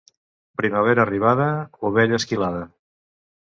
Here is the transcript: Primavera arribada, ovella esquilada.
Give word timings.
Primavera 0.61 1.03
arribada, 1.03 1.51
ovella 1.93 2.21
esquilada. 2.23 2.67